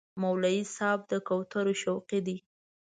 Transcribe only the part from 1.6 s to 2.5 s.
شوقي دی.